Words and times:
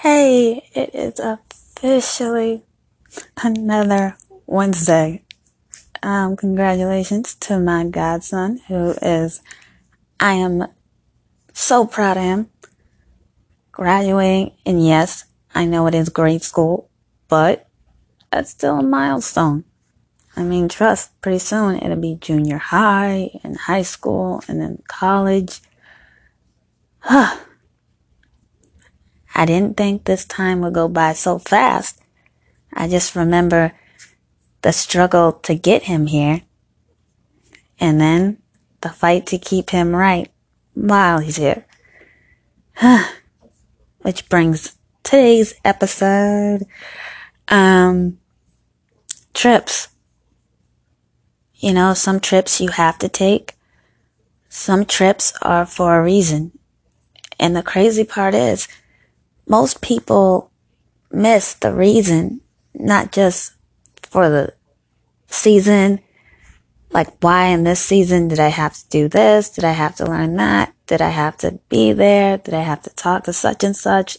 Hey, 0.00 0.68
it 0.74 0.94
is 0.94 1.18
officially 1.18 2.64
another 3.42 4.18
Wednesday. 4.46 5.22
Um, 6.02 6.36
congratulations 6.36 7.34
to 7.36 7.58
my 7.58 7.84
godson 7.84 8.60
who 8.68 8.90
is, 9.00 9.40
I 10.20 10.34
am 10.34 10.66
so 11.54 11.86
proud 11.86 12.18
of 12.18 12.24
him 12.24 12.50
graduating. 13.72 14.52
And 14.66 14.86
yes, 14.86 15.24
I 15.54 15.64
know 15.64 15.86
it 15.86 15.94
is 15.94 16.10
grade 16.10 16.42
school, 16.42 16.90
but 17.28 17.66
that's 18.30 18.50
still 18.50 18.80
a 18.80 18.82
milestone. 18.82 19.64
I 20.36 20.42
mean, 20.42 20.68
trust, 20.68 21.18
pretty 21.22 21.38
soon 21.38 21.76
it'll 21.76 21.96
be 21.96 22.16
junior 22.20 22.58
high 22.58 23.30
and 23.42 23.56
high 23.56 23.82
school 23.82 24.42
and 24.46 24.60
then 24.60 24.82
college. 24.88 25.62
I 29.38 29.44
didn't 29.44 29.76
think 29.76 30.04
this 30.04 30.24
time 30.24 30.62
would 30.62 30.72
go 30.72 30.88
by 30.88 31.12
so 31.12 31.38
fast. 31.38 32.00
I 32.72 32.88
just 32.88 33.14
remember 33.14 33.72
the 34.62 34.72
struggle 34.72 35.32
to 35.32 35.54
get 35.54 35.82
him 35.82 36.06
here 36.06 36.40
and 37.78 38.00
then 38.00 38.38
the 38.80 38.88
fight 38.88 39.26
to 39.26 39.36
keep 39.36 39.70
him 39.70 39.94
right 39.94 40.30
while 40.72 41.18
he's 41.18 41.36
here. 41.36 41.66
Which 44.00 44.26
brings 44.30 44.74
today's 45.02 45.54
episode, 45.66 46.66
um, 47.48 48.16
trips. 49.34 49.88
You 51.56 51.74
know, 51.74 51.92
some 51.92 52.20
trips 52.20 52.58
you 52.58 52.70
have 52.70 52.98
to 53.00 53.08
take. 53.10 53.52
Some 54.48 54.86
trips 54.86 55.34
are 55.42 55.66
for 55.66 55.98
a 55.98 56.02
reason. 56.02 56.58
And 57.38 57.54
the 57.54 57.62
crazy 57.62 58.04
part 58.04 58.34
is, 58.34 58.66
most 59.46 59.80
people 59.80 60.50
miss 61.10 61.54
the 61.54 61.72
reason, 61.72 62.40
not 62.74 63.12
just 63.12 63.54
for 64.02 64.28
the 64.28 64.54
season, 65.28 66.00
like 66.90 67.08
why 67.22 67.46
in 67.46 67.64
this 67.64 67.80
season 67.80 68.28
did 68.28 68.40
I 68.40 68.48
have 68.48 68.74
to 68.74 68.88
do 68.88 69.08
this? 69.08 69.50
Did 69.50 69.64
I 69.64 69.72
have 69.72 69.96
to 69.96 70.06
learn 70.06 70.36
that? 70.36 70.74
Did 70.86 71.02
I 71.02 71.10
have 71.10 71.36
to 71.38 71.58
be 71.68 71.92
there? 71.92 72.38
Did 72.38 72.54
I 72.54 72.62
have 72.62 72.82
to 72.82 72.90
talk 72.90 73.24
to 73.24 73.32
such 73.32 73.64
and 73.64 73.76
such? 73.76 74.18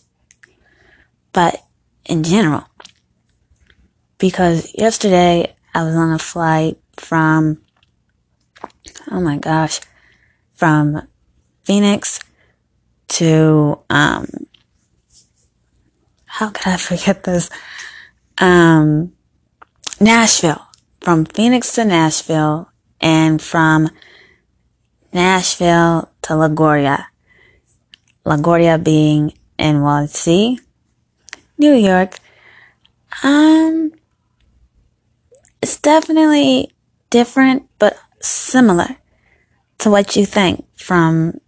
But 1.33 1.63
in 2.05 2.23
general, 2.23 2.65
because 4.17 4.73
yesterday 4.77 5.55
I 5.73 5.83
was 5.83 5.95
on 5.95 6.11
a 6.11 6.19
flight 6.19 6.77
from, 6.95 7.61
oh 9.11 9.21
my 9.21 9.37
gosh, 9.37 9.79
from 10.53 11.07
Phoenix 11.63 12.19
to, 13.09 13.79
um, 13.89 14.27
how 16.37 16.51
could 16.51 16.67
I 16.67 16.77
forget 16.77 17.23
this? 17.23 17.49
Um, 18.37 19.13
Nashville, 19.99 20.67
from 21.01 21.25
Phoenix 21.25 21.73
to 21.73 21.83
Nashville 21.83 22.69
and 23.01 23.41
from 23.41 23.89
Nashville 25.11 26.11
to 26.21 26.33
LaGuardia. 26.33 27.05
LaGuardia 28.23 28.83
being 28.83 29.33
NYC, 29.57 30.59
New 31.57 31.73
York. 31.73 32.19
Um, 33.23 33.93
it's 35.63 35.81
definitely 35.81 36.69
different, 37.09 37.67
but 37.79 37.97
similar 38.21 38.97
to 39.79 39.89
what 39.89 40.15
you 40.15 40.27
think 40.27 40.67
from 40.75 41.41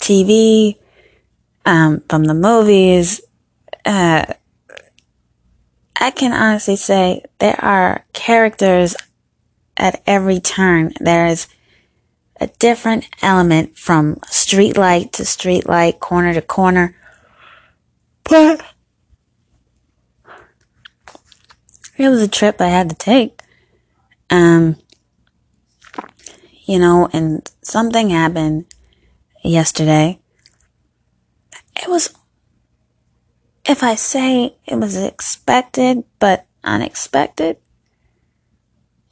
TV, 0.00 0.76
um, 1.66 2.04
from 2.08 2.22
the 2.22 2.34
movies, 2.34 3.20
uh, 3.84 4.24
I 5.96 6.10
can 6.10 6.32
honestly 6.32 6.76
say 6.76 7.22
there 7.38 7.58
are 7.62 8.04
characters 8.12 8.96
at 9.76 10.02
every 10.06 10.40
turn. 10.40 10.92
There's 11.00 11.48
a 12.40 12.48
different 12.58 13.08
element 13.22 13.78
from 13.78 14.18
street 14.26 14.76
light 14.76 15.12
to 15.14 15.24
street 15.24 15.68
light, 15.68 16.00
corner 16.00 16.34
to 16.34 16.42
corner. 16.42 16.96
But 18.24 18.64
it 21.96 22.08
was 22.08 22.22
a 22.22 22.28
trip 22.28 22.60
I 22.60 22.68
had 22.68 22.90
to 22.90 22.96
take. 22.96 23.40
Um, 24.30 24.76
you 26.64 26.78
know, 26.78 27.08
and 27.12 27.48
something 27.62 28.10
happened 28.10 28.66
yesterday. 29.44 30.18
It 31.80 31.88
was 31.88 32.14
if 33.64 33.82
I 33.82 33.94
say 33.94 34.56
it 34.66 34.76
was 34.76 34.96
expected 34.96 36.04
but 36.18 36.46
unexpected, 36.64 37.58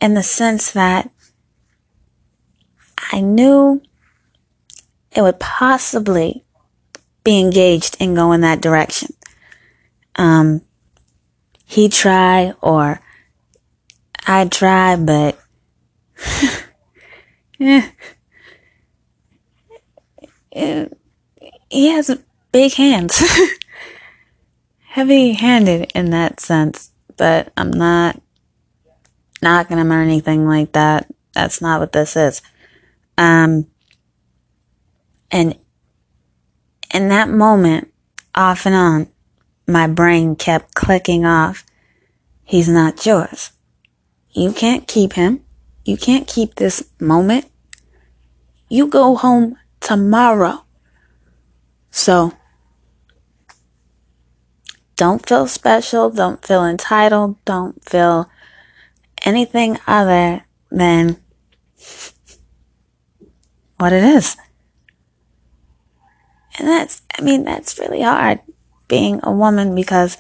in 0.01 0.15
the 0.15 0.23
sense 0.23 0.73
that 0.73 1.11
I 3.13 3.21
knew 3.21 3.83
it 5.13 5.23
would 5.23 5.41
possibly 5.41 6.45
be 7.23 7.39
engaged 7.39 7.97
in 8.01 8.15
that 8.41 8.61
direction. 8.61 9.15
Um, 10.17 10.63
he 11.65 11.89
try 11.89 12.53
or 12.61 13.01
I 14.27 14.47
try, 14.47 14.97
but 14.97 15.39
yeah, 17.59 17.91
he 21.69 21.89
has 21.89 22.19
big 22.53 22.73
hands. 22.75 23.23
heavy 24.91 25.35
handed 25.35 25.89
in 25.95 26.11
that 26.11 26.41
sense, 26.41 26.91
but 27.17 27.53
I'm 27.57 27.71
not 27.71 28.21
knocking 29.41 29.79
him 29.79 29.93
or 29.93 30.03
anything 30.03 30.49
like 30.49 30.73
that. 30.73 31.07
That's 31.33 31.63
not 31.63 31.79
what 31.79 31.93
this 31.93 32.17
is. 32.17 32.43
Um, 33.17 33.69
and 35.31 35.57
in 36.93 37.09
that 37.09 37.29
moment, 37.29 37.93
off 38.35 38.67
and 38.67 38.75
on, 38.75 39.07
my 39.65 39.87
brain 39.87 40.35
kept 40.35 40.75
clicking 40.75 41.25
off. 41.25 41.65
He's 42.43 42.69
not 42.69 43.07
yours. 43.07 43.53
You 44.33 44.53
can't 44.53 44.89
keep 44.89 45.13
him. 45.13 45.45
You 45.85 45.97
can't 45.99 46.27
keep 46.27 46.57
this 46.57 46.91
moment. 46.99 47.45
You 48.69 48.89
go 48.89 49.15
home 49.15 49.57
tomorrow. 49.79 50.65
So 51.93 52.33
don't 55.01 55.27
feel 55.27 55.47
special. 55.47 56.11
Don't 56.11 56.45
feel 56.45 56.63
entitled. 56.63 57.43
Don't 57.47 57.83
feel 57.83 58.29
anything 59.25 59.79
other 59.87 60.45
than 60.71 61.17
what 63.79 63.95
it 63.95 64.05
is. 64.05 64.37
And 66.59 66.69
that's, 66.69 67.01
I 67.19 67.23
mean, 67.23 67.45
that's 67.45 67.79
really 67.79 68.03
hard 68.03 68.41
being 68.89 69.21
a 69.23 69.33
woman 69.33 69.75
because 69.75 70.19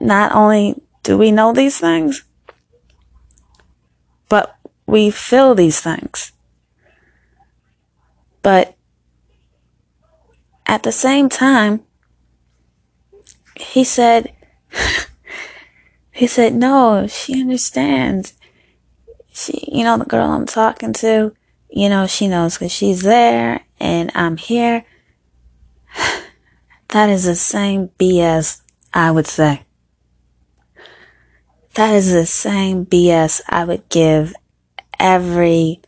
not 0.00 0.34
only 0.34 0.82
do 1.04 1.16
we 1.16 1.30
know 1.30 1.52
these 1.52 1.78
things, 1.78 2.24
but 4.28 4.56
we 4.86 5.12
feel 5.12 5.54
these 5.54 5.80
things. 5.80 6.32
But 8.42 8.74
at 10.66 10.82
the 10.82 10.90
same 10.90 11.28
time, 11.28 11.84
he 13.56 13.84
said, 13.84 14.32
he 16.12 16.26
said, 16.26 16.54
no, 16.54 17.06
she 17.06 17.40
understands. 17.40 18.34
She, 19.32 19.68
you 19.70 19.84
know, 19.84 19.98
the 19.98 20.04
girl 20.04 20.30
I'm 20.30 20.46
talking 20.46 20.92
to, 20.94 21.34
you 21.68 21.88
know, 21.88 22.06
she 22.06 22.28
knows 22.28 22.54
because 22.54 22.72
she's 22.72 23.02
there 23.02 23.60
and 23.80 24.10
I'm 24.14 24.36
here. 24.36 24.84
That 26.88 27.08
is 27.08 27.24
the 27.24 27.34
same 27.34 27.88
BS, 27.98 28.60
I 28.92 29.10
would 29.10 29.26
say. 29.26 29.64
That 31.74 31.92
is 31.92 32.12
the 32.12 32.24
same 32.24 32.86
BS 32.86 33.40
I 33.48 33.64
would 33.64 33.88
give 33.88 34.32
every, 35.00 35.80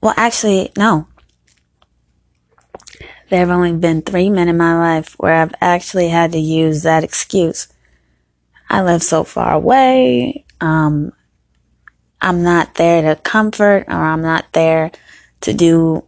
well, 0.00 0.14
actually, 0.16 0.70
no. 0.76 1.08
There 3.28 3.40
have 3.40 3.50
only 3.50 3.72
been 3.72 4.02
three 4.02 4.30
men 4.30 4.48
in 4.48 4.56
my 4.56 4.76
life 4.78 5.14
where 5.18 5.34
I've 5.34 5.54
actually 5.60 6.08
had 6.08 6.32
to 6.32 6.38
use 6.38 6.84
that 6.84 7.02
excuse. 7.02 7.68
I 8.70 8.82
live 8.82 9.02
so 9.02 9.24
far 9.24 9.52
away. 9.52 10.44
Um, 10.60 11.12
I'm 12.20 12.42
not 12.42 12.76
there 12.76 13.02
to 13.02 13.20
comfort 13.20 13.86
or 13.88 13.94
I'm 13.94 14.22
not 14.22 14.46
there 14.52 14.92
to 15.42 15.52
do 15.52 16.04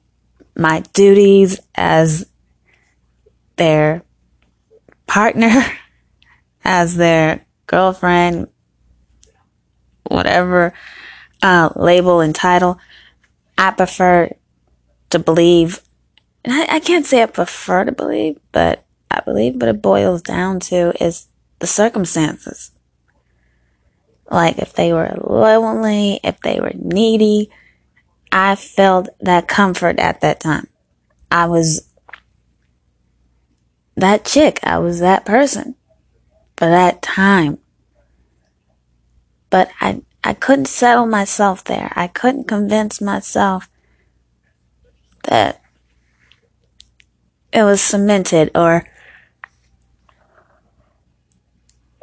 my 0.57 0.81
duties 0.93 1.61
as 1.75 2.27
their 3.57 4.03
partner, 5.07 5.65
as 6.65 6.97
their 6.97 7.45
girlfriend, 7.67 8.49
whatever 10.05 10.73
uh, 11.43 11.71
label 11.75 12.21
and 12.21 12.35
title. 12.35 12.79
I 13.57 13.73
prefer 13.73 14.31
to 15.11 15.19
believe 15.19 15.81
I, 16.51 16.67
I 16.77 16.81
can't 16.81 17.07
say 17.07 17.23
I 17.23 17.27
prefer 17.27 17.85
to 17.85 17.93
believe, 17.93 18.39
but 18.53 18.85
I 19.11 19.21
believe 19.21 19.57
what 19.57 19.69
it 19.69 19.83
boils 19.83 20.23
down 20.23 20.61
to 20.61 20.93
is 21.03 21.27
the 21.59 21.67
circumstances. 21.67 22.71
Like 24.31 24.59
if 24.59 24.73
they 24.73 24.93
were 24.93 25.17
lonely, 25.21 26.21
if 26.23 26.41
they 26.41 26.61
were 26.61 26.73
needy, 26.75 27.51
I 28.31 28.55
felt 28.57 29.09
that 29.21 29.49
comfort 29.49 29.99
at 29.99 30.21
that 30.21 30.41
time. 30.41 30.69
I 31.31 31.47
was 31.47 31.93
that 33.97 34.25
chick. 34.25 34.61
I 34.63 34.79
was 34.79 35.01
that 35.01 35.25
person 35.25 35.75
for 36.57 36.67
that 36.67 37.03
time. 37.03 37.59
But 39.51 39.71
I, 39.81 40.03
I 40.23 40.35
couldn't 40.35 40.67
settle 40.67 41.07
myself 41.07 41.65
there. 41.65 41.93
I 41.97 42.07
couldn't 42.07 42.47
convince 42.47 43.01
myself 43.01 43.69
that 45.25 45.63
it 47.53 47.63
was 47.63 47.81
cemented 47.81 48.51
or 48.55 48.85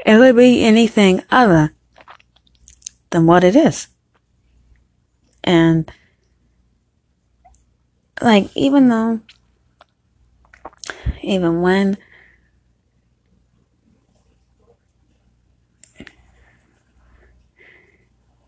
it 0.05 0.17
would 0.17 0.35
be 0.35 0.63
anything 0.63 1.23
other 1.31 1.73
than 3.09 3.25
what 3.25 3.43
it 3.43 3.55
is. 3.55 3.87
And 5.43 5.91
like, 8.21 8.49
even 8.55 8.87
though, 8.87 9.21
even 11.21 11.61
when 11.61 11.97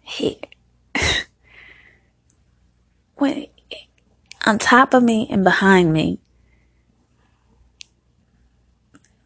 he, 0.02 0.40
when 3.16 3.48
on 4.46 4.60
top 4.60 4.94
of 4.94 5.04
me 5.04 5.28
and 5.30 5.44
behind 5.44 5.92
me, 5.92 6.20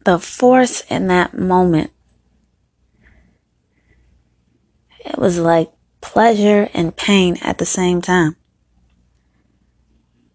the 0.04 0.18
force 0.18 0.82
in 0.88 1.06
that 1.08 1.34
moment, 1.34 1.90
it 5.04 5.18
was 5.18 5.38
like 5.38 5.70
pleasure 6.00 6.68
and 6.74 6.96
pain 6.96 7.36
at 7.42 7.58
the 7.58 7.66
same 7.66 8.02
time. 8.02 8.36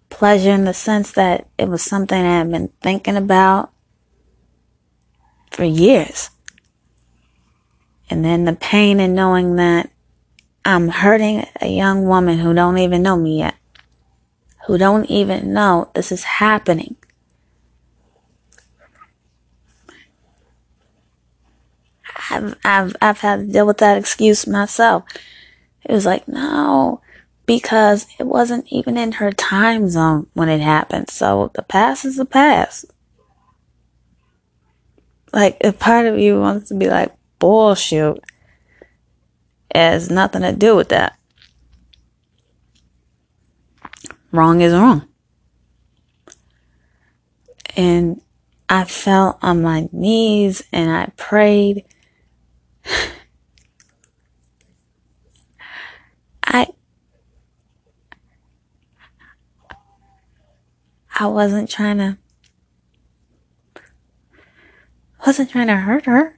Pleasure 0.10 0.52
in 0.52 0.66
the 0.66 0.74
sense 0.74 1.12
that 1.12 1.48
it 1.58 1.68
was 1.68 1.84
something 1.84 2.19
I 2.19 2.40
had 2.40 2.52
been 2.52 2.69
thinking 2.81 3.18
about 3.18 3.72
for 5.52 5.64
years. 5.64 6.30
And 8.10 8.24
then 8.24 8.46
the 8.46 8.54
pain 8.54 9.00
in 9.00 9.14
knowing 9.14 9.58
that 9.58 9.92
I'm 10.64 10.90
hurting 10.90 11.46
a 11.62 11.68
young 11.68 12.06
woman 12.06 12.40
who 12.40 12.54
don't 12.54 12.78
even 12.78 13.02
know 13.02 13.18
me 13.18 13.40
yet, 13.40 13.56
who 14.66 14.78
don't 14.78 15.06
even 15.06 15.54
know 15.54 15.90
this 15.94 16.12
is 16.12 16.24
happening. 16.24 16.96
I've, 22.30 22.56
I've, 22.64 22.96
I've 23.02 23.20
had 23.20 23.40
to 23.40 23.46
deal 23.48 23.68
with 23.68 23.78
that 23.78 23.98
excuse 23.98 24.48
myself. 24.48 25.04
It 25.84 25.92
was 25.92 26.06
like, 26.06 26.28
no, 26.28 27.02
because 27.46 28.08
it 28.20 28.26
wasn't 28.26 28.68
even 28.70 28.98
in 28.98 29.14
her 29.14 29.32
time 29.32 29.90
zone 29.90 30.28
when 30.34 30.50
it 30.50 30.62
happened. 30.62 31.10
So 31.10 31.52
the 31.54 31.64
past 31.64 32.06
is 32.06 32.18
the 32.18 32.26
past. 32.26 32.86
Like, 35.34 35.58
if 35.62 35.80
part 35.80 36.06
of 36.06 36.20
you 36.20 36.40
wants 36.40 36.70
to 36.70 36.76
be 36.76 36.90
like, 36.90 37.14
bullshit, 37.40 38.18
it 39.70 39.78
has 39.78 40.10
nothing 40.10 40.42
to 40.42 40.54
do 40.54 40.76
with 40.76 40.90
that. 40.90 41.18
Wrong 44.32 44.62
is 44.62 44.74
wrong. 44.74 45.08
And 47.76 48.22
I 48.68 48.84
fell 48.84 49.38
on 49.42 49.62
my 49.62 49.88
knees 49.92 50.64
and 50.74 50.92
I 50.92 51.12
prayed 51.16 51.86
I 56.44 56.68
I 61.19 61.28
wasn't 61.28 61.69
trying 61.69 61.98
to 61.98 62.18
wasn't 65.25 65.50
trying 65.50 65.68
to 65.68 65.75
hurt 65.75 66.06
her. 66.06 66.38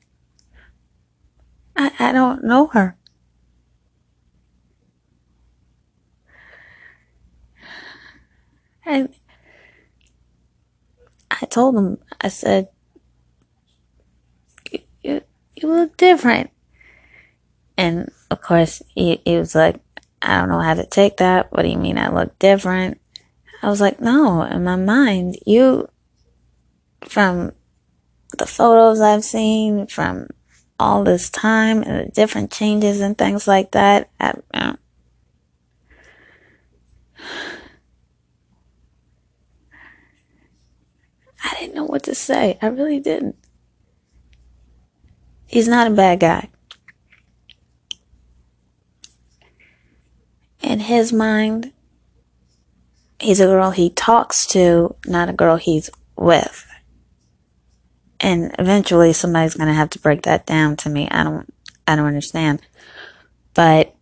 I, 1.76 1.92
I 2.00 2.12
don't 2.12 2.44
know 2.44 2.68
her. 2.68 2.98
And 8.86 9.14
I 11.30 11.46
told 11.46 11.76
him, 11.76 12.00
I 12.20 12.30
said, 12.30 12.70
you 15.62 15.70
look 15.70 15.98
different. 15.98 16.52
And 17.78 18.12
of 18.30 18.42
course, 18.42 18.82
he, 18.96 19.22
he 19.26 19.38
was 19.38 19.56
like, 19.56 19.80
I 20.22 20.40
don't 20.40 20.50
know 20.50 20.60
how 20.60 20.74
to 20.74 20.86
take 20.86 21.18
that. 21.18 21.52
What 21.52 21.64
do 21.64 21.70
you 21.70 21.78
mean 21.78 21.98
I 21.98 22.10
look 22.10 22.38
different? 22.40 23.00
I 23.62 23.70
was 23.70 23.82
like, 23.82 24.00
no, 24.00 24.44
in 24.44 24.64
my 24.64 24.76
mind, 24.76 25.38
you, 25.46 25.90
from 27.06 27.54
the 28.38 28.46
photos 28.46 29.02
I've 29.02 29.24
seen, 29.24 29.88
from 29.88 30.28
all 30.80 31.04
this 31.04 31.30
time 31.30 31.84
and 31.84 32.08
the 32.08 32.12
different 32.12 32.52
changes 32.52 33.02
and 33.02 33.18
things 33.18 33.48
like 33.48 33.72
that, 33.72 34.10
I, 34.20 34.34
uh, 34.54 34.76
I 41.44 41.56
didn't 41.60 41.76
know 41.76 41.86
what 41.86 42.04
to 42.04 42.16
say. 42.16 42.58
I 42.62 42.68
really 42.68 43.00
didn't. 43.00 43.36
He's 45.60 45.68
not 45.68 45.88
a 45.88 45.94
bad 45.94 46.22
guy. 46.22 46.48
In 50.62 50.80
his 50.80 51.12
mind, 51.12 51.74
he's 53.20 53.42
a 53.42 53.46
girl 53.46 53.72
he 53.72 53.90
talks 53.90 54.46
to, 54.54 54.96
not 55.06 55.28
a 55.28 55.34
girl 55.34 55.58
he's 55.58 55.90
with. 56.16 56.66
And 58.22 58.56
eventually 58.58 59.12
somebody's 59.12 59.56
going 59.56 59.68
to 59.68 59.74
have 59.74 59.90
to 59.90 60.00
break 60.00 60.22
that 60.22 60.46
down 60.46 60.78
to 60.78 60.90
me. 60.90 61.10
I 61.12 61.26
don't, 61.26 61.54
I 61.86 61.98
don't 61.98 62.08
understand. 62.08 62.62
But 63.54 63.94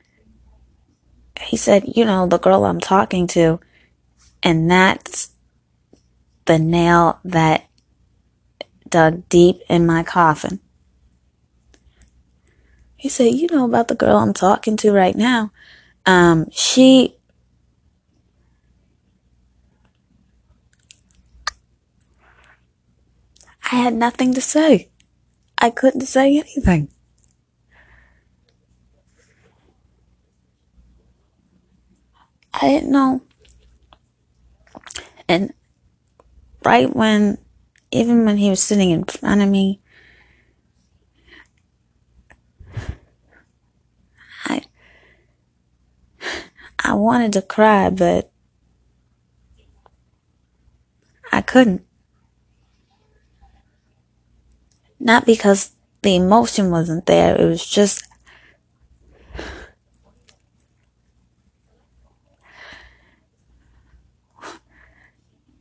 he 1.42 1.58
said, 1.58 1.86
you 1.96 2.06
know, 2.06 2.28
the 2.28 2.38
girl 2.38 2.66
I'm 2.66 2.80
talking 2.80 3.26
to, 3.30 3.60
and 4.44 4.70
that's 4.70 5.32
the 6.46 6.60
nail 6.60 7.20
that 7.26 7.68
dug 8.88 9.28
deep 9.28 9.62
in 9.68 9.88
my 9.88 10.04
coffin. 10.04 10.60
He 12.98 13.10
said, 13.10 13.36
You 13.36 13.48
know 13.52 13.66
about 13.66 13.88
the 13.88 13.96
girl 13.96 14.18
I'm 14.18 14.34
talking 14.34 14.76
to 14.78 14.92
right 14.92 15.16
now? 15.16 15.52
Um, 16.06 16.48
she. 16.52 17.16
I 23.72 23.76
had 23.76 23.94
nothing 23.94 24.34
to 24.34 24.42
say. 24.42 24.90
I 25.60 25.70
couldn't 25.70 26.02
say 26.02 26.38
anything. 26.38 26.90
I 32.54 32.68
didn't 32.70 32.92
know. 32.92 33.22
And 35.28 35.54
right 36.66 36.96
when, 36.96 37.38
even 37.92 38.26
when 38.26 38.38
he 38.38 38.50
was 38.50 38.64
sitting 38.64 38.90
in 38.90 39.04
front 39.04 39.42
of 39.42 39.50
me, 39.50 39.82
I 46.80 46.94
wanted 46.94 47.34
to 47.34 47.42
cry, 47.42 47.90
but 47.90 48.32
I 51.32 51.42
couldn't. 51.42 51.84
Not 55.00 55.26
because 55.26 55.72
the 56.02 56.16
emotion 56.16 56.72
wasn't 56.72 57.06
there, 57.06 57.36
it 57.36 57.46
was 57.46 57.66
just 57.66 58.04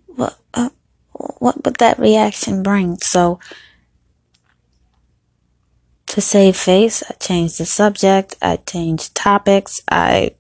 what 0.07 0.39
uh, 0.55 0.71
what 1.13 1.65
would 1.65 1.77
that 1.77 1.99
reaction 1.99 2.63
bring? 2.63 2.99
So 3.03 3.39
to 6.07 6.21
save 6.21 6.57
face, 6.57 7.03
I 7.09 7.15
changed 7.15 7.59
the 7.59 7.67
subject, 7.67 8.37
I 8.41 8.57
changed 8.57 9.15
topics, 9.15 9.83
I 9.91 10.36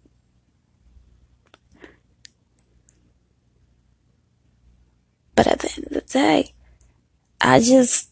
But 5.37 5.47
at 5.47 5.61
the 5.61 5.73
end 5.76 5.87
of 5.87 5.93
the 5.93 6.00
day, 6.00 6.52
I 7.40 7.61
just, 7.61 8.11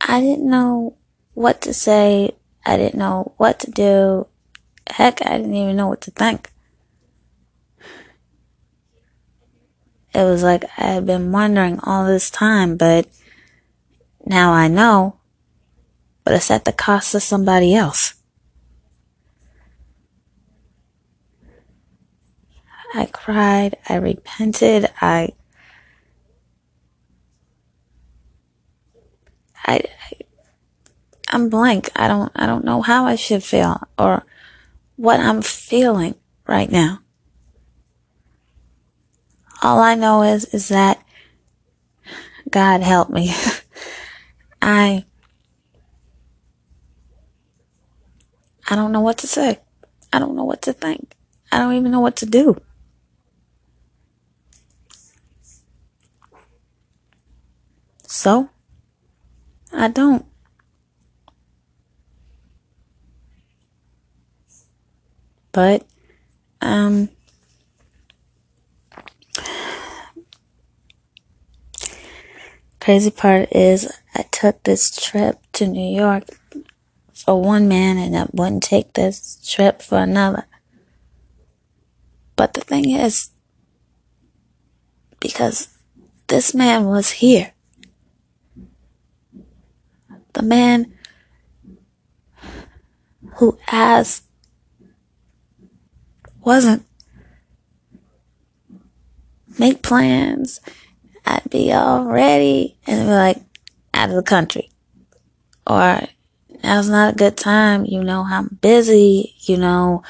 I 0.00 0.20
didn't 0.20 0.50
know 0.50 0.96
what 1.34 1.60
to 1.62 1.72
say. 1.72 2.32
I 2.66 2.76
didn't 2.76 2.98
know 2.98 3.32
what 3.36 3.60
to 3.60 3.70
do. 3.70 4.26
heck, 4.88 5.24
I 5.24 5.38
didn't 5.38 5.54
even 5.54 5.76
know 5.76 5.88
what 5.88 6.00
to 6.02 6.10
think. 6.10 6.50
It 10.12 10.22
was 10.22 10.42
like 10.42 10.64
I 10.78 10.92
had 10.92 11.06
been 11.06 11.32
wondering 11.32 11.80
all 11.82 12.06
this 12.06 12.30
time, 12.30 12.76
but 12.76 13.08
now 14.24 14.52
I 14.52 14.68
know, 14.68 15.18
but 16.22 16.34
it's 16.34 16.50
at 16.50 16.64
the 16.64 16.72
cost 16.72 17.14
of 17.14 17.22
somebody 17.22 17.74
else. 17.74 18.13
I 22.94 23.06
cried, 23.06 23.76
I 23.88 23.96
repented, 23.96 24.88
I 25.00 25.30
I, 29.66 29.82
I 30.10 30.12
I'm 31.28 31.48
blank. 31.48 31.90
I 31.96 32.06
don't 32.06 32.30
I 32.36 32.46
don't 32.46 32.64
know 32.64 32.82
how 32.82 33.06
I 33.06 33.16
should 33.16 33.42
feel 33.42 33.80
or 33.98 34.24
what 34.94 35.18
I'm 35.18 35.42
feeling 35.42 36.14
right 36.46 36.70
now. 36.70 37.00
All 39.62 39.80
I 39.80 39.96
know 39.96 40.22
is 40.22 40.44
is 40.54 40.68
that 40.68 41.04
God 42.48 42.82
help 42.82 43.10
me. 43.10 43.34
I 44.62 45.04
I 48.68 48.76
don't 48.76 48.92
know 48.92 49.00
what 49.00 49.18
to 49.18 49.26
say. 49.26 49.58
I 50.12 50.20
don't 50.20 50.36
know 50.36 50.44
what 50.44 50.62
to 50.62 50.72
think. 50.72 51.16
I 51.50 51.58
don't 51.58 51.74
even 51.74 51.90
know 51.90 52.00
what 52.00 52.16
to 52.16 52.26
do. 52.26 52.56
So, 58.16 58.48
I 59.72 59.88
don't. 59.88 60.24
But, 65.50 65.84
um, 66.60 67.08
crazy 72.80 73.10
part 73.10 73.48
is 73.50 73.92
I 74.14 74.22
took 74.30 74.62
this 74.62 74.94
trip 74.94 75.40
to 75.54 75.66
New 75.66 75.96
York 75.96 76.28
for 77.12 77.42
one 77.42 77.66
man 77.66 77.98
and 77.98 78.16
I 78.16 78.28
wouldn't 78.30 78.62
take 78.62 78.92
this 78.92 79.40
trip 79.44 79.82
for 79.82 79.98
another. 79.98 80.46
But 82.36 82.54
the 82.54 82.60
thing 82.60 82.90
is, 82.90 83.30
because 85.18 85.76
this 86.28 86.54
man 86.54 86.84
was 86.84 87.10
here, 87.10 87.53
man 90.44 90.92
who 93.36 93.58
asked 93.70 94.24
wasn't 96.40 96.84
make 99.58 99.82
plans. 99.82 100.60
I'd 101.26 101.48
be 101.50 101.72
all 101.72 102.04
ready 102.04 102.76
and 102.86 103.06
be 103.06 103.12
like 103.12 103.38
out 103.94 104.10
of 104.10 104.16
the 104.16 104.22
country. 104.22 104.70
Or 105.66 106.02
now's 106.62 106.88
not 106.90 107.14
a 107.14 107.16
good 107.16 107.36
time. 107.36 107.86
You 107.86 108.04
know, 108.04 108.26
I'm 108.28 108.58
busy. 108.60 109.34
You 109.40 109.56
know, 109.56 110.02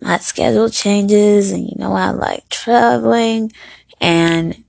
my 0.00 0.18
schedule 0.18 0.68
changes 0.68 1.52
and 1.52 1.64
you 1.64 1.74
know, 1.76 1.92
I 1.92 2.10
like 2.10 2.48
traveling 2.48 3.52
and 4.00 4.64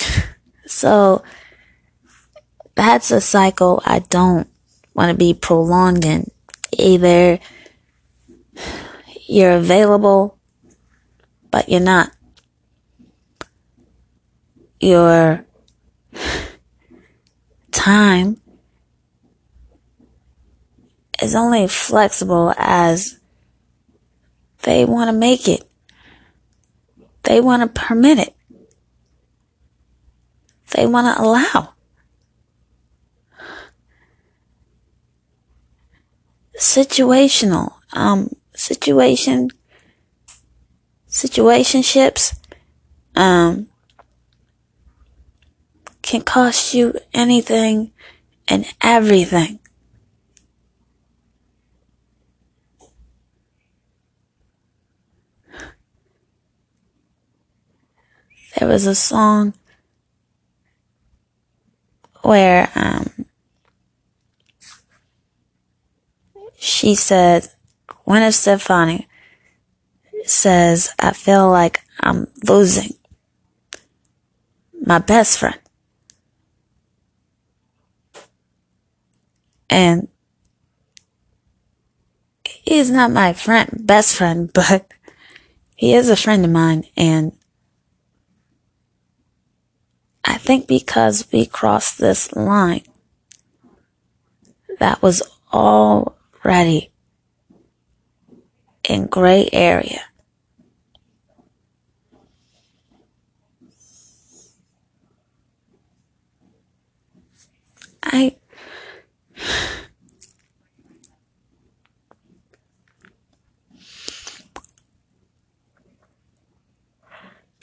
so 0.66 1.22
that's 2.74 3.10
a 3.10 3.20
cycle 3.20 3.82
I 3.84 4.00
don't 4.00 4.48
want 4.94 5.10
to 5.10 5.16
be 5.16 5.34
prolonging. 5.34 6.30
Either 6.72 7.38
you're 9.26 9.52
available, 9.52 10.38
but 11.50 11.68
you're 11.68 11.80
not. 11.80 12.10
Your 14.80 15.44
time 17.70 18.40
is 21.22 21.34
only 21.34 21.68
flexible 21.68 22.52
as 22.56 23.18
they 24.62 24.84
want 24.84 25.08
to 25.08 25.12
make 25.12 25.48
it. 25.48 25.62
They 27.22 27.40
want 27.40 27.62
to 27.62 27.80
permit 27.80 28.18
it. 28.18 28.34
They 30.72 30.86
want 30.86 31.16
to 31.16 31.22
allow. 31.22 31.73
Situational, 36.58 37.74
um, 37.92 38.30
situation, 38.54 39.50
situationships, 41.08 42.38
um, 43.16 43.68
can 46.02 46.20
cost 46.20 46.74
you 46.74 46.94
anything 47.12 47.92
and 48.46 48.66
everything. 48.82 49.58
There 58.58 58.68
was 58.68 58.86
a 58.86 58.94
song 58.94 59.54
where, 62.22 62.70
um, 62.74 63.23
she 66.64 66.94
said, 66.94 67.46
Gwen 68.06 68.32
Stefani 68.32 69.06
says, 70.24 70.94
I 70.98 71.12
feel 71.12 71.50
like 71.50 71.82
I'm 72.00 72.26
losing 72.48 72.94
my 74.80 74.98
best 74.98 75.38
friend. 75.38 75.58
And 79.68 80.08
he's 82.46 82.90
not 82.90 83.10
my 83.10 83.34
friend, 83.34 83.68
best 83.82 84.16
friend, 84.16 84.50
but 84.54 84.90
he 85.76 85.92
is 85.92 86.08
a 86.08 86.16
friend 86.16 86.46
of 86.46 86.50
mine. 86.50 86.84
And 86.96 87.36
I 90.24 90.38
think 90.38 90.66
because 90.66 91.28
we 91.30 91.44
crossed 91.44 91.98
this 91.98 92.32
line, 92.32 92.84
that 94.78 95.02
was 95.02 95.22
all 95.52 96.16
ready 96.44 96.92
in 98.88 99.06
gray 99.06 99.48
area. 99.52 100.00
I 108.02 108.36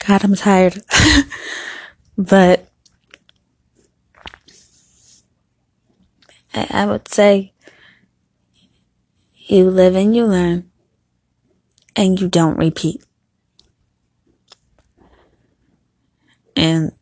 God, 0.06 0.24
I'm 0.24 0.34
tired. 0.34 0.82
but 2.18 2.68
I, 6.54 6.66
I 6.70 6.86
would 6.86 7.08
say 7.08 7.51
you 9.52 9.70
live 9.70 9.94
and 9.94 10.16
you 10.16 10.26
learn, 10.26 10.70
and 11.94 12.20
you 12.20 12.28
don't 12.28 12.56
repeat. 12.56 13.04
And 16.56 16.92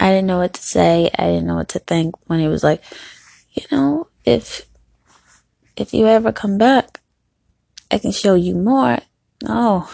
I 0.00 0.10
didn't 0.10 0.26
know 0.26 0.38
what 0.38 0.54
to 0.54 0.62
say. 0.62 1.10
I 1.16 1.26
didn't 1.26 1.46
know 1.46 1.56
what 1.56 1.68
to 1.70 1.78
think 1.78 2.14
when 2.28 2.40
he 2.40 2.48
was 2.48 2.64
like, 2.64 2.82
you 3.52 3.62
know, 3.70 4.08
if 4.24 4.66
if 5.76 5.94
you 5.94 6.06
ever 6.06 6.32
come 6.32 6.58
back, 6.58 7.00
I 7.90 7.98
can 7.98 8.10
show 8.10 8.34
you 8.34 8.54
more. 8.54 8.98
No. 9.42 9.88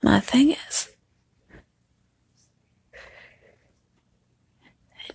My 0.00 0.20
thing 0.20 0.52
is, 0.68 0.90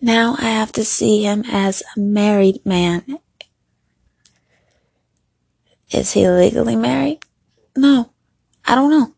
now 0.01 0.35
I 0.37 0.49
have 0.49 0.73
to 0.73 0.83
see 0.83 1.23
him 1.23 1.45
as 1.49 1.81
a 1.95 1.99
married 1.99 2.65
man. 2.65 3.19
Is 5.89 6.11
he 6.11 6.27
legally 6.27 6.75
married? 6.75 7.19
No, 7.77 8.11
I 8.65 8.75
don't 8.75 8.89
know. 8.89 9.13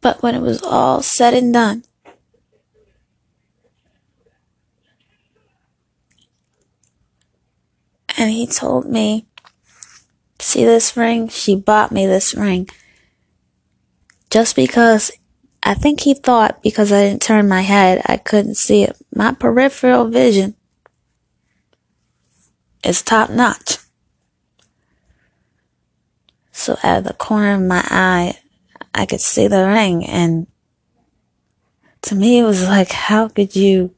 But 0.00 0.22
when 0.22 0.34
it 0.34 0.40
was 0.40 0.62
all 0.62 1.02
said 1.02 1.34
and 1.34 1.52
done, 1.52 1.84
and 8.22 8.30
he 8.30 8.46
told 8.46 8.88
me, 8.88 9.26
see 10.38 10.64
this 10.64 10.96
ring? 10.96 11.28
She 11.28 11.56
bought 11.56 11.90
me 11.90 12.06
this 12.06 12.34
ring. 12.34 12.68
Just 14.30 14.54
because 14.54 15.10
I 15.64 15.74
think 15.74 16.00
he 16.00 16.14
thought 16.14 16.62
because 16.62 16.92
I 16.92 17.02
didn't 17.02 17.22
turn 17.22 17.48
my 17.48 17.62
head, 17.62 18.00
I 18.06 18.16
couldn't 18.16 18.54
see 18.54 18.84
it. 18.84 18.96
My 19.12 19.32
peripheral 19.32 20.08
vision 20.08 20.54
is 22.84 23.02
top 23.02 23.28
notch. 23.28 23.78
So 26.52 26.76
out 26.84 26.98
of 26.98 27.04
the 27.04 27.14
corner 27.14 27.54
of 27.54 27.62
my 27.62 27.82
eye, 27.90 28.38
I 28.94 29.04
could 29.04 29.20
see 29.20 29.48
the 29.48 29.66
ring 29.66 30.06
and 30.06 30.46
to 32.02 32.14
me 32.14 32.38
it 32.38 32.44
was 32.44 32.68
like, 32.68 32.92
how 32.92 33.26
could 33.26 33.56
you 33.56 33.94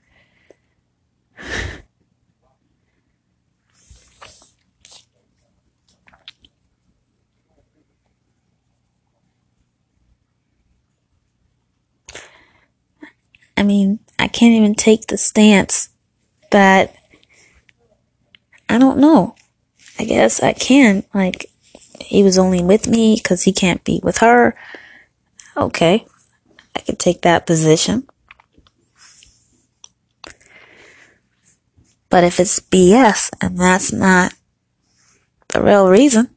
I 13.56 13.62
mean, 13.62 14.00
I 14.18 14.28
can't 14.28 14.54
even 14.54 14.74
take 14.74 15.06
the 15.06 15.16
stance 15.16 15.88
that 16.50 16.94
I 18.68 18.78
don't 18.78 18.98
know. 18.98 19.36
I 19.98 20.04
guess 20.04 20.42
I 20.42 20.52
can. 20.52 21.04
Like, 21.14 21.50
he 22.00 22.22
was 22.22 22.38
only 22.38 22.62
with 22.62 22.88
me 22.88 23.16
because 23.16 23.42
he 23.42 23.52
can't 23.52 23.84
be 23.84 24.00
with 24.02 24.18
her. 24.18 24.56
Okay. 25.56 26.06
I 26.74 26.80
can 26.80 26.96
take 26.96 27.22
that 27.22 27.46
position. 27.46 28.08
But 32.10 32.24
if 32.24 32.40
it's 32.40 32.60
BS 32.60 33.30
and 33.40 33.58
that's 33.58 33.92
not 33.92 34.34
the 35.48 35.62
real 35.62 35.88
reason, 35.88 36.33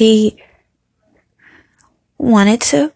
he 0.00 0.42
wanted 2.16 2.58
to. 2.58 2.90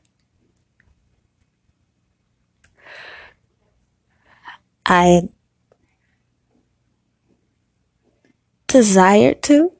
I 4.86 5.28
desired 8.66 9.42
to. 9.42 9.72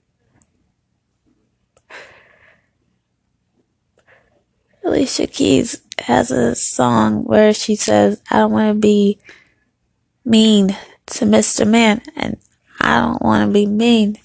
Alicia 4.85 5.27
Keys 5.27 5.81
has 6.01 6.31
a 6.31 6.55
song 6.55 7.25
where 7.25 7.55
she 7.55 7.75
says, 7.75 8.21
I 8.31 8.41
don't 8.41 8.53
want 8.53 8.69
to 8.69 8.79
be 8.79 9.19
mean 10.27 10.77
to 11.07 11.25
Mr. 11.25 11.67
Man, 11.67 12.03
and 12.17 12.37
I 12.83 13.01
don't 13.01 13.23
want 13.23 13.49
to 13.49 13.51
be 13.51 13.65
mean 13.65 14.19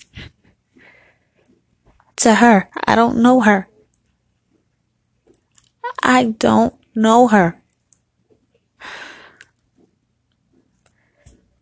to 2.20 2.36
her. 2.36 2.70
I 2.86 2.96
don't 2.96 3.18
know 3.18 3.42
her. 3.42 3.68
I 6.04 6.26
don't 6.38 6.76
know 6.96 7.28
her. 7.28 7.62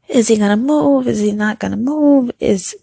Is 0.08 0.30
he 0.30 0.38
gonna 0.38 0.58
move? 0.58 1.08
Is 1.08 1.20
he 1.20 1.32
not 1.32 1.60
gonna 1.60 1.78
move? 1.78 2.32
Is 2.40 2.76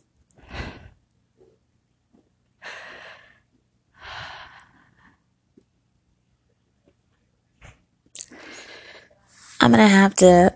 I'm 9.61 9.71
gonna 9.71 9.89
have 9.89 10.15
to 10.17 10.55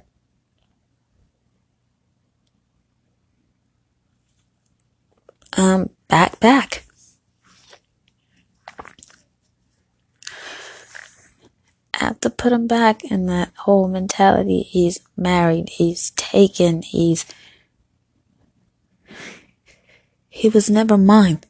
um 5.56 5.90
back 6.08 6.38
back. 6.40 6.84
Have 11.98 12.20
to 12.20 12.30
put 12.30 12.52
him 12.52 12.66
back 12.66 13.04
in 13.04 13.26
that 13.26 13.52
whole 13.58 13.88
mentality. 13.88 14.62
He's 14.62 15.00
married, 15.16 15.70
he's 15.70 16.10
taken, 16.12 16.82
he's 16.82 17.24
he 20.28 20.48
was 20.48 20.70
never 20.70 20.96
mine. 20.96 21.40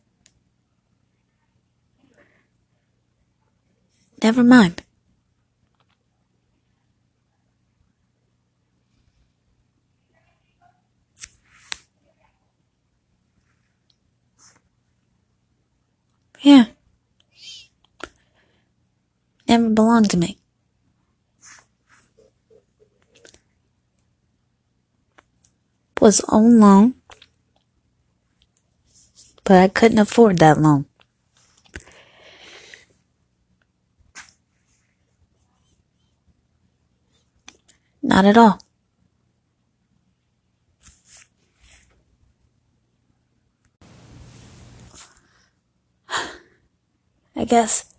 Never 4.23 4.43
mind. 4.43 4.83
Yeah. 16.41 16.67
Never 19.49 19.71
belonged 19.71 20.11
to 20.11 20.19
me. 20.19 20.37
Was 26.01 26.21
on 26.29 26.61
loan, 26.61 26.95
but 29.43 29.57
I 29.57 29.69
couldn't 29.69 29.99
afford 29.99 30.39
that 30.39 30.61
loan. 30.61 30.87
Not 38.03 38.27
at 38.27 38.37
all. 38.37 38.61
I 47.35 47.45
guess 47.45 47.98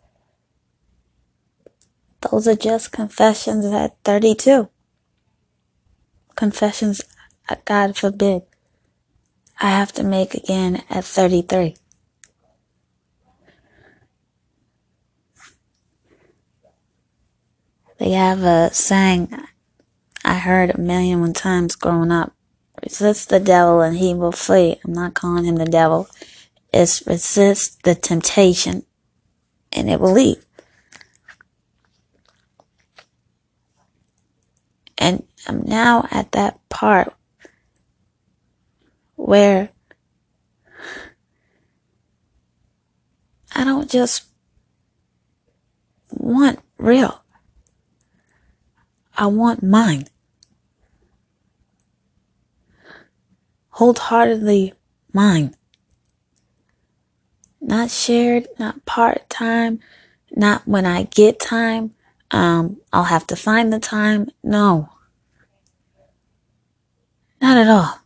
those 2.32 2.48
are 2.48 2.56
just 2.56 2.92
confessions 2.92 3.66
at 3.66 3.98
32. 4.04 4.70
Confessions, 6.36 7.02
uh, 7.50 7.56
God 7.66 7.98
forbid, 7.98 8.44
I 9.60 9.72
have 9.72 9.92
to 9.94 10.04
make 10.04 10.34
again 10.34 10.84
at 10.90 11.06
33. 11.06 11.76
They 17.98 18.12
have 18.12 18.44
a 18.44 18.74
saying 18.74 19.36
I 20.24 20.36
heard 20.36 20.70
a 20.70 20.80
million 20.80 21.34
times 21.34 21.76
growing 21.76 22.12
up. 22.12 22.34
Resist 22.82 23.30
the 23.30 23.42
devil 23.42 23.82
and 23.82 23.98
he 23.98 24.14
will 24.14 24.32
flee. 24.32 24.80
I'm 24.86 24.94
not 24.94 25.14
calling 25.14 25.44
him 25.44 25.58
the 25.58 25.66
devil. 25.66 26.08
It's 26.72 27.06
resist 27.06 27.84
the 27.84 27.96
temptation 27.96 28.84
and 29.74 29.90
it 29.90 30.00
will 30.00 30.14
leave. 30.14 30.46
And 35.00 35.24
I'm 35.48 35.62
now 35.62 36.08
at 36.12 36.34
that 36.34 36.60
part 36.68 37.14
where 39.16 39.70
I 43.56 43.64
don't 43.64 43.90
just 43.90 44.26
want 46.12 46.60
real. 46.78 47.24
I 49.18 49.28
want 49.28 49.64
mine. 49.64 50.08
Wholeheartedly 53.70 54.74
mine. 55.14 55.56
Not 57.62 57.90
shared, 57.90 58.48
not 58.60 58.86
part 58.86 59.30
time, 59.30 59.80
not 60.32 60.68
when 60.68 60.86
I 60.86 61.04
get 61.04 61.40
time. 61.40 61.96
Um, 62.32 62.78
I'll 62.94 63.06
have 63.06 63.26
to 63.28 63.36
find 63.36 63.74
the 63.74 63.80
time. 63.80 64.30
No. 64.44 64.90
Not 67.42 67.58
at 67.58 67.68
all. 67.68 68.00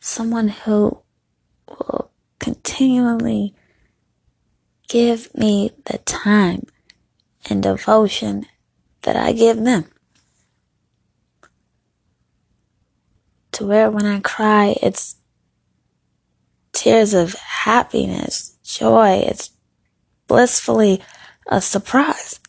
Someone 0.00 0.48
who 0.48 1.02
will 1.68 2.10
continually 2.40 3.54
give 4.88 5.32
me 5.34 5.70
the 5.84 5.98
time 5.98 6.66
and 7.48 7.62
devotion 7.62 8.46
that 9.02 9.16
I 9.16 9.32
give 9.32 9.58
them. 9.58 9.91
To 13.52 13.66
where 13.66 13.90
when 13.90 14.06
I 14.06 14.20
cry, 14.20 14.76
it's 14.82 15.16
tears 16.72 17.14
of 17.14 17.34
happiness, 17.34 18.56
joy. 18.64 19.24
It's 19.26 19.50
blissfully 20.26 21.02
a 21.46 21.60
surprise. 21.60 22.40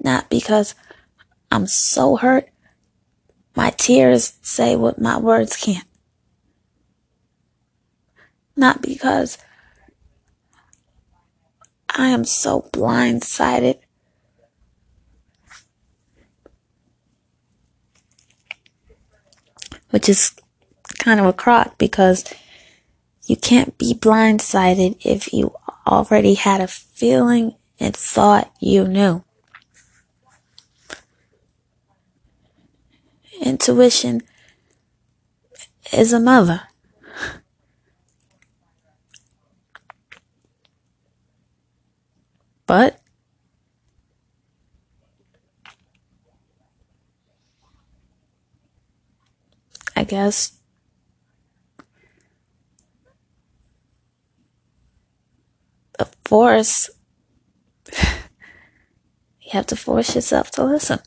Not 0.00 0.30
because 0.30 0.74
I'm 1.50 1.66
so 1.66 2.16
hurt 2.16 2.48
My 3.58 3.70
tears 3.70 4.34
say 4.40 4.76
what 4.76 5.00
my 5.00 5.18
words 5.18 5.56
can't. 5.56 5.84
Not 8.54 8.82
because 8.82 9.36
I 11.90 12.06
am 12.10 12.24
so 12.24 12.68
blindsided. 12.72 13.80
Which 19.90 20.08
is 20.08 20.32
kind 20.98 21.20
of 21.20 21.26
a 21.26 21.32
crock 21.32 21.78
because 21.78 22.24
you 23.26 23.36
can't 23.36 23.76
be 23.78 23.94
blindsided 23.94 24.96
if 25.04 25.32
you 25.32 25.54
already 25.86 26.34
had 26.34 26.60
a 26.60 26.66
feeling 26.66 27.54
and 27.80 27.96
thought 27.96 28.52
you 28.60 28.86
knew. 28.86 29.24
Intuition 33.40 34.22
is 35.92 36.12
a 36.12 36.20
mother. 36.20 36.62
But 42.66 43.00
I 49.96 49.97
guess 50.08 50.58
a 55.98 56.06
force 56.24 56.90
you 59.40 59.50
have 59.52 59.66
to 59.66 59.76
force 59.76 60.14
yourself 60.14 60.50
to 60.52 60.64
listen. 60.64 61.00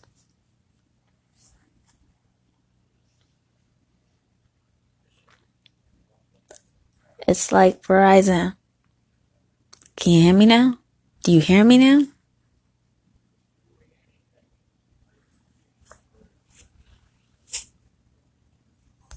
It's 7.27 7.51
like 7.51 7.81
Verizon. 7.83 8.55
Can 9.95 10.13
you 10.13 10.21
hear 10.23 10.33
me 10.33 10.45
now? 10.45 10.79
Do 11.23 11.31
you 11.31 11.39
hear 11.39 11.63
me 11.63 11.77
now? 11.77 12.10